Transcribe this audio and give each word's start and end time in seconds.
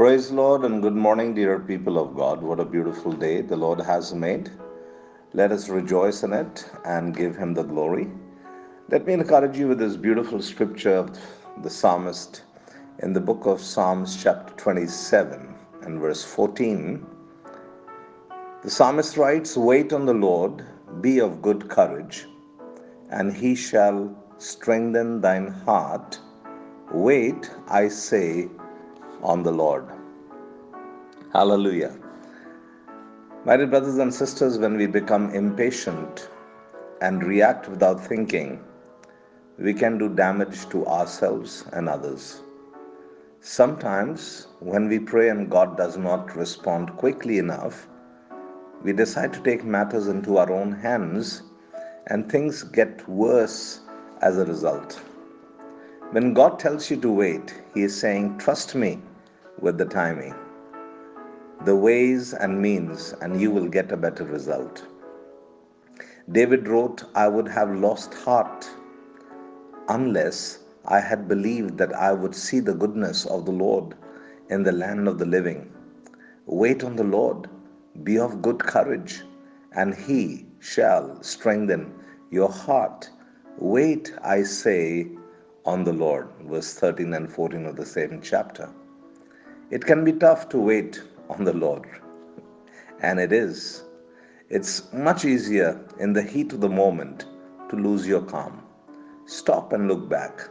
Praise 0.00 0.30
Lord 0.30 0.64
and 0.64 0.80
good 0.80 0.96
morning, 0.96 1.34
dear 1.34 1.58
people 1.58 1.98
of 1.98 2.16
God. 2.16 2.40
What 2.40 2.58
a 2.58 2.64
beautiful 2.64 3.12
day 3.12 3.42
the 3.42 3.54
Lord 3.54 3.82
has 3.82 4.14
made. 4.14 4.50
Let 5.34 5.52
us 5.52 5.68
rejoice 5.68 6.22
in 6.22 6.32
it 6.32 6.64
and 6.86 7.14
give 7.14 7.36
Him 7.36 7.52
the 7.52 7.64
glory. 7.64 8.10
Let 8.88 9.04
me 9.04 9.12
encourage 9.12 9.58
you 9.58 9.68
with 9.68 9.78
this 9.78 9.98
beautiful 9.98 10.40
scripture 10.40 10.94
of 10.94 11.18
the 11.62 11.68
psalmist 11.68 12.44
in 13.00 13.12
the 13.12 13.20
book 13.20 13.44
of 13.44 13.60
Psalms, 13.60 14.16
chapter 14.22 14.54
27 14.54 15.54
and 15.82 16.00
verse 16.00 16.24
14. 16.24 17.04
The 18.62 18.70
psalmist 18.70 19.18
writes, 19.18 19.54
Wait 19.54 19.92
on 19.92 20.06
the 20.06 20.14
Lord, 20.14 20.64
be 21.02 21.18
of 21.20 21.42
good 21.42 21.68
courage, 21.68 22.26
and 23.10 23.34
He 23.34 23.54
shall 23.54 24.16
strengthen 24.38 25.20
thine 25.20 25.48
heart. 25.48 26.18
Wait, 26.90 27.50
I 27.68 27.88
say, 27.88 28.48
on 29.22 29.42
the 29.42 29.52
Lord. 29.52 29.86
Hallelujah. 31.32 31.96
My 33.44 33.56
dear 33.56 33.66
brothers 33.66 33.98
and 33.98 34.12
sisters, 34.12 34.58
when 34.58 34.76
we 34.76 34.86
become 34.86 35.34
impatient 35.34 36.28
and 37.00 37.22
react 37.24 37.68
without 37.68 38.04
thinking, 38.04 38.62
we 39.58 39.72
can 39.72 39.98
do 39.98 40.08
damage 40.08 40.68
to 40.70 40.86
ourselves 40.86 41.64
and 41.72 41.88
others. 41.88 42.42
Sometimes, 43.40 44.48
when 44.60 44.88
we 44.88 44.98
pray 44.98 45.30
and 45.30 45.50
God 45.50 45.76
does 45.76 45.96
not 45.96 46.36
respond 46.36 46.96
quickly 46.96 47.38
enough, 47.38 47.88
we 48.82 48.92
decide 48.92 49.32
to 49.32 49.40
take 49.40 49.64
matters 49.64 50.08
into 50.08 50.36
our 50.36 50.52
own 50.52 50.72
hands 50.72 51.42
and 52.08 52.30
things 52.30 52.62
get 52.62 53.08
worse 53.08 53.80
as 54.20 54.38
a 54.38 54.44
result. 54.44 55.00
When 56.10 56.34
God 56.34 56.58
tells 56.58 56.90
you 56.90 57.00
to 57.00 57.10
wait, 57.10 57.62
He 57.72 57.82
is 57.82 57.98
saying, 57.98 58.38
Trust 58.38 58.74
me 58.74 58.98
with 59.60 59.78
the 59.78 59.84
timing, 59.84 60.34
the 61.64 61.76
ways 61.76 62.32
and 62.34 62.60
means, 62.60 63.14
and 63.20 63.40
you 63.40 63.50
will 63.50 63.68
get 63.68 63.92
a 63.92 63.96
better 63.96 64.24
result. 64.24 64.84
David 66.32 66.68
wrote, 66.68 67.04
I 67.14 67.28
would 67.28 67.48
have 67.48 67.74
lost 67.74 68.14
heart 68.14 68.68
unless 69.88 70.60
I 70.86 71.00
had 71.00 71.28
believed 71.28 71.76
that 71.78 71.92
I 71.92 72.12
would 72.12 72.34
see 72.34 72.60
the 72.60 72.74
goodness 72.74 73.26
of 73.26 73.44
the 73.44 73.52
Lord 73.52 73.94
in 74.48 74.62
the 74.62 74.72
land 74.72 75.08
of 75.08 75.18
the 75.18 75.26
living. 75.26 75.72
Wait 76.46 76.82
on 76.84 76.96
the 76.96 77.04
Lord, 77.04 77.48
be 78.02 78.18
of 78.18 78.42
good 78.42 78.58
courage, 78.58 79.22
and 79.72 79.94
he 79.94 80.46
shall 80.60 81.22
strengthen 81.22 81.92
your 82.30 82.48
heart. 82.50 83.10
Wait, 83.58 84.12
I 84.22 84.42
say, 84.42 85.08
on 85.66 85.84
the 85.84 85.92
Lord. 85.92 86.28
Verse 86.42 86.74
13 86.74 87.12
and 87.14 87.30
14 87.30 87.66
of 87.66 87.76
the 87.76 87.86
same 87.86 88.20
chapter. 88.22 88.70
It 89.70 89.84
can 89.84 90.04
be 90.04 90.12
tough 90.12 90.48
to 90.48 90.58
wait 90.58 91.00
on 91.28 91.44
the 91.44 91.52
Lord, 91.52 91.88
and 93.02 93.20
it 93.20 93.32
is. 93.32 93.84
It's 94.48 94.92
much 94.92 95.24
easier 95.24 95.80
in 96.00 96.12
the 96.12 96.22
heat 96.22 96.52
of 96.52 96.60
the 96.60 96.68
moment 96.68 97.26
to 97.68 97.76
lose 97.76 98.04
your 98.04 98.22
calm. 98.22 98.62
Stop 99.26 99.72
and 99.72 99.86
look 99.86 100.08
back. 100.08 100.48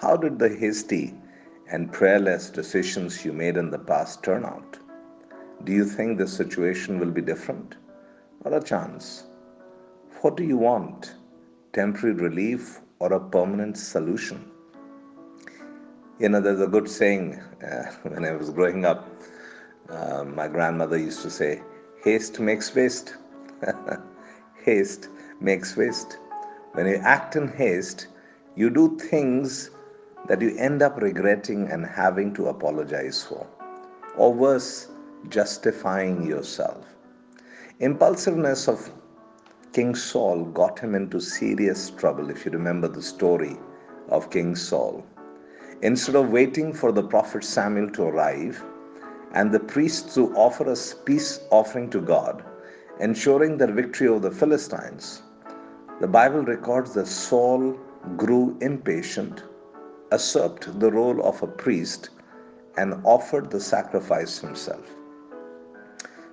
How 0.00 0.16
did 0.16 0.40
the 0.40 0.48
hasty 0.48 1.14
and 1.70 1.92
prayerless 1.92 2.50
decisions 2.50 3.24
you 3.24 3.32
made 3.32 3.56
in 3.56 3.70
the 3.70 3.78
past 3.78 4.24
turn 4.24 4.44
out? 4.44 4.76
Do 5.62 5.72
you 5.72 5.84
think 5.84 6.18
the 6.18 6.26
situation 6.26 6.98
will 6.98 7.12
be 7.12 7.22
different? 7.22 7.76
Not 8.44 8.54
a 8.54 8.60
chance. 8.60 9.22
What 10.22 10.36
do 10.36 10.42
you 10.42 10.56
want? 10.56 11.14
Temporary 11.72 12.16
relief 12.16 12.80
or 12.98 13.12
a 13.12 13.20
permanent 13.20 13.78
solution? 13.78 14.51
You 16.22 16.28
know, 16.28 16.40
there's 16.40 16.60
a 16.60 16.68
good 16.68 16.88
saying 16.88 17.40
uh, 17.68 17.90
when 18.04 18.24
I 18.24 18.30
was 18.30 18.50
growing 18.50 18.84
up. 18.84 19.08
Uh, 19.90 20.22
my 20.22 20.46
grandmother 20.46 20.96
used 20.96 21.20
to 21.22 21.30
say, 21.30 21.62
haste 22.04 22.38
makes 22.38 22.72
waste. 22.76 23.16
haste 24.64 25.08
makes 25.40 25.76
waste. 25.76 26.18
When 26.74 26.86
you 26.86 26.94
act 26.98 27.34
in 27.34 27.48
haste, 27.48 28.06
you 28.54 28.70
do 28.70 28.96
things 28.98 29.72
that 30.28 30.40
you 30.40 30.56
end 30.58 30.80
up 30.80 31.02
regretting 31.02 31.68
and 31.68 31.84
having 31.84 32.32
to 32.34 32.46
apologize 32.50 33.24
for. 33.24 33.44
Or 34.16 34.32
worse, 34.32 34.92
justifying 35.28 36.24
yourself. 36.24 36.86
Impulsiveness 37.80 38.68
of 38.68 38.92
King 39.72 39.96
Saul 39.96 40.44
got 40.44 40.78
him 40.78 40.94
into 40.94 41.18
serious 41.18 41.90
trouble, 41.90 42.30
if 42.30 42.44
you 42.44 42.52
remember 42.52 42.86
the 42.86 43.02
story 43.02 43.56
of 44.08 44.30
King 44.30 44.54
Saul. 44.54 45.04
Instead 45.82 46.14
of 46.14 46.30
waiting 46.30 46.72
for 46.72 46.92
the 46.92 47.02
prophet 47.02 47.42
Samuel 47.42 47.90
to 47.90 48.04
arrive 48.04 48.62
and 49.32 49.50
the 49.50 49.58
priests 49.58 50.14
to 50.14 50.32
offer 50.36 50.70
a 50.70 50.76
peace 51.04 51.40
offering 51.50 51.90
to 51.90 52.00
God, 52.00 52.44
ensuring 53.00 53.56
their 53.56 53.72
victory 53.72 54.06
over 54.06 54.28
the 54.28 54.34
Philistines, 54.34 55.22
the 56.00 56.06
Bible 56.06 56.42
records 56.42 56.94
that 56.94 57.08
Saul 57.08 57.76
grew 58.16 58.56
impatient, 58.60 59.42
usurped 60.12 60.78
the 60.78 60.92
role 60.92 61.20
of 61.26 61.42
a 61.42 61.48
priest, 61.48 62.10
and 62.76 63.00
offered 63.04 63.50
the 63.50 63.60
sacrifice 63.60 64.38
himself. 64.38 64.88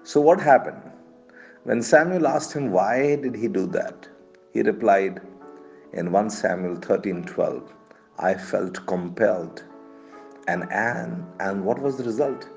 So, 0.03 0.21
what 0.21 0.39
happened? 0.39 0.81
When 1.63 1.81
Samuel 1.81 2.27
asked 2.27 2.53
him 2.53 2.71
why 2.71 3.15
did 3.15 3.35
he 3.35 3.47
do 3.47 3.65
that, 3.67 4.07
he 4.53 4.61
replied 4.61 5.21
in 5.93 6.11
1 6.11 6.29
Samuel 6.29 6.77
13:12, 6.77 7.63
I 8.21 8.33
felt 8.33 8.85
compelled. 8.85 9.63
And, 10.47 10.69
and, 10.71 11.25
and 11.39 11.63
what 11.63 11.79
was 11.79 11.97
the 11.97 12.03
result? 12.03 12.49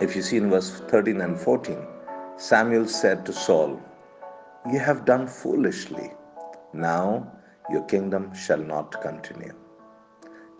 If 0.00 0.14
you 0.14 0.22
see 0.22 0.36
in 0.36 0.50
verse 0.50 0.80
13 0.88 1.20
and 1.20 1.36
14, 1.38 1.76
Samuel 2.36 2.86
said 2.86 3.26
to 3.26 3.32
Saul, 3.32 3.82
You 4.70 4.78
have 4.78 5.04
done 5.04 5.26
foolishly. 5.26 6.12
Now 6.72 7.32
your 7.70 7.82
kingdom 7.86 8.32
shall 8.34 8.58
not 8.58 9.00
continue. 9.02 9.54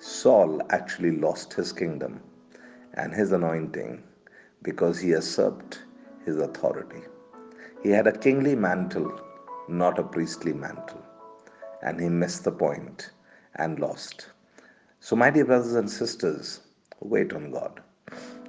Saul 0.00 0.60
actually 0.70 1.16
lost 1.18 1.52
his 1.52 1.72
kingdom 1.72 2.20
and 2.94 3.14
his 3.14 3.30
anointing 3.30 4.02
because 4.62 4.98
he 4.98 5.10
usurped 5.10 5.82
his 6.24 6.38
authority. 6.38 7.02
He 7.84 7.90
had 7.90 8.08
a 8.08 8.18
kingly 8.18 8.56
mantle, 8.56 9.20
not 9.68 9.98
a 10.00 10.02
priestly 10.02 10.52
mantle, 10.52 11.02
and 11.82 12.00
he 12.00 12.08
missed 12.08 12.42
the 12.42 12.52
point 12.52 13.10
and 13.56 13.78
lost. 13.78 14.30
So, 15.00 15.16
my 15.16 15.30
dear 15.30 15.44
brothers 15.44 15.74
and 15.74 15.90
sisters, 15.90 16.60
wait 17.00 17.32
on 17.32 17.50
God. 17.50 17.80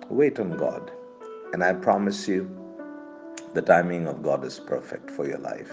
Wait 0.09 0.39
on 0.39 0.57
God. 0.57 0.91
And 1.53 1.63
I 1.63 1.73
promise 1.73 2.27
you, 2.27 2.49
the 3.53 3.61
timing 3.61 4.07
of 4.07 4.23
God 4.23 4.43
is 4.43 4.59
perfect 4.59 5.09
for 5.09 5.27
your 5.27 5.39
life. 5.39 5.71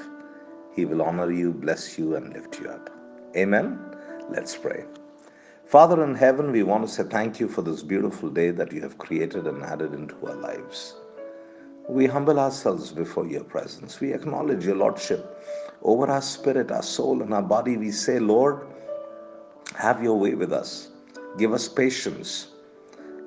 He 0.74 0.84
will 0.84 1.02
honor 1.02 1.30
you, 1.30 1.52
bless 1.52 1.98
you, 1.98 2.16
and 2.16 2.32
lift 2.32 2.60
you 2.60 2.68
up. 2.68 2.90
Amen. 3.36 3.78
Let's 4.30 4.56
pray. 4.56 4.84
Father 5.66 6.04
in 6.04 6.14
heaven, 6.14 6.52
we 6.52 6.62
want 6.62 6.86
to 6.86 6.92
say 6.92 7.02
thank 7.04 7.40
you 7.40 7.48
for 7.48 7.62
this 7.62 7.82
beautiful 7.82 8.28
day 8.28 8.50
that 8.50 8.72
you 8.72 8.80
have 8.82 8.98
created 8.98 9.46
and 9.46 9.62
added 9.62 9.94
into 9.94 10.16
our 10.26 10.36
lives. 10.36 10.94
We 11.88 12.06
humble 12.06 12.38
ourselves 12.38 12.92
before 12.92 13.26
your 13.26 13.44
presence. 13.44 14.00
We 14.00 14.12
acknowledge 14.12 14.64
your 14.64 14.76
Lordship 14.76 15.42
over 15.82 16.06
our 16.06 16.22
spirit, 16.22 16.70
our 16.70 16.82
soul, 16.82 17.22
and 17.22 17.34
our 17.34 17.42
body. 17.42 17.76
We 17.76 17.90
say, 17.90 18.18
Lord, 18.18 18.66
have 19.82 20.00
your 20.00 20.16
way 20.16 20.34
with 20.34 20.52
us. 20.52 20.90
Give 21.38 21.52
us 21.52 21.68
patience. 21.68 22.46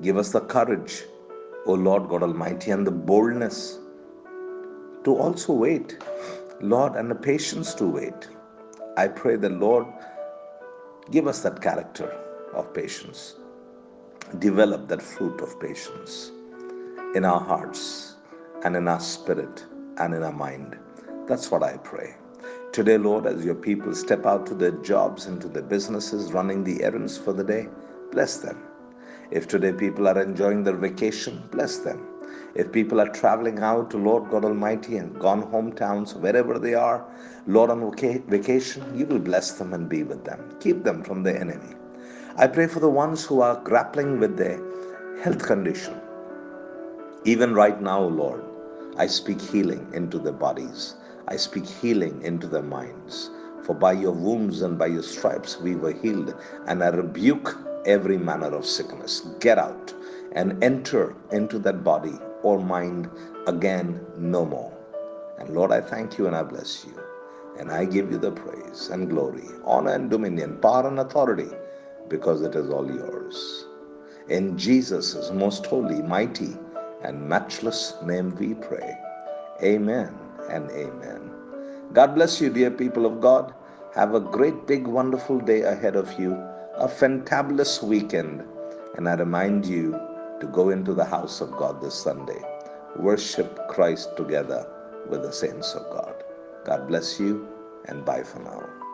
Give 0.02 0.18
us 0.18 0.32
the 0.32 0.40
courage, 0.40 1.04
O 1.66 1.74
Lord 1.74 2.08
God 2.08 2.24
Almighty, 2.24 2.72
and 2.72 2.88
the 2.88 2.92
boldness 2.92 3.80
to 5.04 5.18
also 5.18 5.52
wait, 5.52 5.98
Lord, 6.62 6.96
and 6.96 7.12
the 7.12 7.16
patience 7.16 7.74
to 7.76 7.86
wait. 7.86 8.30
I 8.96 9.10
pray 9.10 9.36
that, 9.36 9.52
Lord, 9.52 9.86
give 11.12 11.28
us 11.28 11.42
that 11.42 11.62
character 11.62 12.10
of 12.54 12.74
patience. 12.74 13.36
Develop 14.40 14.88
that 14.88 15.02
fruit 15.02 15.42
of 15.42 15.60
patience 15.60 16.32
in 17.16 17.26
our 17.26 17.42
hearts 17.42 18.16
and 18.64 18.78
in 18.78 18.88
our 18.88 19.02
spirit 19.02 19.66
and 19.98 20.14
in 20.14 20.24
our 20.24 20.32
mind. 20.32 20.80
That's 21.28 21.52
what 21.52 21.64
I 21.64 21.76
pray. 21.78 22.16
Today, 22.76 22.98
Lord, 22.98 23.26
as 23.26 23.46
your 23.46 23.56
people 23.56 23.96
step 23.96 24.26
out 24.26 24.46
to 24.48 24.54
their 24.54 24.74
jobs 24.84 25.28
and 25.28 25.40
to 25.40 25.48
their 25.48 25.64
businesses, 25.64 26.34
running 26.34 26.62
the 26.66 26.84
errands 26.84 27.18
for 27.18 27.32
the 27.32 27.42
day, 27.42 27.70
bless 28.12 28.40
them. 28.40 28.62
If 29.32 29.48
today 29.48 29.72
people 29.72 30.10
are 30.10 30.22
enjoying 30.22 30.66
their 30.66 30.76
vacation, 30.76 31.42
bless 31.52 31.78
them. 31.78 32.06
If 32.54 32.74
people 32.74 33.00
are 33.00 33.08
traveling 33.08 33.60
out 33.60 33.92
to 33.92 33.98
Lord 33.98 34.30
God 34.30 34.44
Almighty 34.44 34.98
and 34.98 35.18
gone 35.18 35.44
hometowns, 35.54 36.20
wherever 36.20 36.60
they 36.60 36.74
are, 36.74 37.06
Lord, 37.48 37.70
on 37.70 37.96
vacation, 37.96 38.84
you 38.94 39.06
will 39.06 39.20
bless 39.20 39.54
them 39.54 39.74
and 39.74 39.88
be 39.88 40.04
with 40.04 40.26
them. 40.26 40.58
Keep 40.60 40.84
them 40.84 41.02
from 41.02 41.24
the 41.24 41.34
enemy. 41.34 41.76
I 42.36 42.48
pray 42.48 42.68
for 42.68 42.82
the 42.82 42.90
ones 42.90 43.24
who 43.24 43.40
are 43.40 43.62
grappling 43.62 44.20
with 44.20 44.36
their 44.36 44.60
health 45.24 45.46
condition. 45.46 45.96
Even 47.24 47.54
right 47.54 47.82
now, 47.82 48.02
Lord, 48.02 48.44
I 48.98 49.08
speak 49.08 49.40
healing 49.40 49.90
into 49.94 50.20
their 50.20 50.34
bodies. 50.34 50.96
I 51.28 51.38
speak 51.38 51.66
healing 51.66 52.22
into 52.24 52.48
their 52.48 52.64
minds. 52.64 53.32
For 53.64 53.76
by 53.76 53.94
your 53.94 54.14
wounds 54.14 54.62
and 54.62 54.78
by 54.80 54.88
your 54.88 55.04
stripes 55.04 55.60
we 55.60 55.76
were 55.76 55.94
healed, 55.94 56.36
and 56.68 56.84
I 56.84 56.90
rebuke 56.90 57.58
every 57.86 58.18
manner 58.18 58.54
of 58.56 58.66
sickness. 58.66 59.22
Get 59.40 59.58
out. 59.60 59.94
and 60.34 60.64
enter 60.64 61.16
into 61.32 61.60
that 61.60 61.84
body 61.84 62.14
or 62.44 62.60
mind 62.60 63.10
again 63.48 64.00
no 64.18 64.46
more. 64.46 64.74
And 65.40 65.50
Lord, 65.52 65.72
I 65.72 65.82
thank 65.82 66.18
you 66.18 66.28
and 66.28 66.36
I 66.36 66.44
bless 66.44 66.86
you. 66.86 66.94
And 67.60 67.72
I 67.72 67.86
give 67.86 68.12
you 68.12 68.18
the 68.20 68.32
praise 68.32 68.90
and 68.90 69.10
glory, 69.10 69.46
honor 69.66 69.94
and 69.94 70.10
dominion, 70.12 70.58
power 70.60 70.88
and 70.88 71.00
authority, 71.00 71.50
because 72.10 72.42
it 72.42 72.56
is 72.56 72.70
all 72.70 72.88
yours. 72.88 73.66
In 74.30 74.58
Jesus' 74.58 75.32
most 75.32 75.66
holy, 75.66 76.02
mighty, 76.04 76.58
and 77.04 77.28
matchless 77.30 77.96
name 78.04 78.36
we 78.36 78.56
pray. 78.56 78.98
Amen 79.64 80.25
and 80.50 80.70
amen. 80.72 81.32
God 81.94 82.16
bless 82.16 82.42
you, 82.42 82.50
dear 82.50 82.72
people 82.72 83.06
of 83.06 83.22
God. 83.22 83.54
Have 83.96 84.14
a 84.14 84.20
great, 84.20 84.68
big, 84.68 84.88
wonderful 84.88 85.40
day 85.40 85.62
ahead 85.62 85.96
of 85.96 86.12
you, 86.20 86.34
a 86.76 86.88
fantabulous 86.88 87.82
weekend. 87.82 88.44
And 88.98 89.08
I 89.08 89.14
remind 89.16 89.66
you 89.66 89.92
to 90.40 90.48
go 90.48 90.70
into 90.70 90.94
the 90.94 91.06
house 91.06 91.42
of 91.42 91.52
God 91.52 91.82
this 91.82 91.96
Sunday. 91.96 92.42
Worship 92.98 93.68
Christ 93.70 94.16
together 94.18 94.68
with 95.10 95.22
the 95.22 95.32
saints 95.32 95.74
of 95.74 95.84
God. 95.92 96.14
God 96.66 96.88
bless 96.88 97.20
you 97.20 97.48
and 97.86 98.04
bye 98.04 98.24
for 98.24 98.40
now. 98.40 98.85